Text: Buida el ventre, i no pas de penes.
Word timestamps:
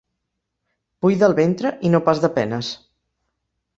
Buida 1.05 1.29
el 1.29 1.37
ventre, 1.41 1.73
i 1.89 1.93
no 1.97 2.03
pas 2.09 2.23
de 2.25 2.33
penes. 2.39 2.73